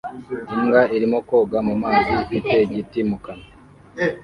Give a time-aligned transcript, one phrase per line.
[0.55, 3.47] Imbwa irimo koga mu mazi ifite igiti mu kanwa